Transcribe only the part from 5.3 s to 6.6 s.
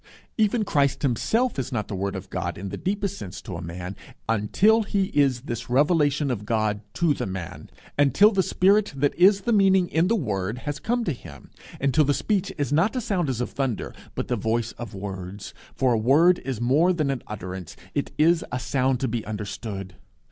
this Revelation of